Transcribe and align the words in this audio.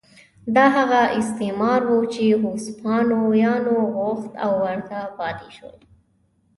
دا 0.55 0.65
هغه 0.77 1.01
استعمار 1.19 1.81
و 1.91 1.95
چې 2.13 2.23
هسپانویانو 2.43 3.75
غوښت 3.95 4.31
او 4.45 4.51
ورته 4.65 4.99
پاتې 5.17 5.49
شول. 5.57 5.77